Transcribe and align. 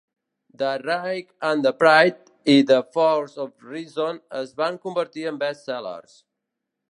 "The 0.55 0.81
Rage 0.83 1.27
and 1.49 1.61
the 1.63 1.73
Pride" 1.83 2.31
i 2.53 2.63
"The 2.71 2.81
Force 2.95 3.37
of 3.45 3.53
Reason" 3.75 4.19
es 4.41 4.53
van 4.63 4.79
convertir 4.87 5.27
en 5.33 5.41
best-sellers. 5.45 6.21